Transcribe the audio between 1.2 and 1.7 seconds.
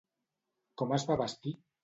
vestir?